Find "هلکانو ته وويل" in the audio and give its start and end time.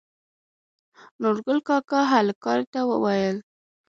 2.13-3.37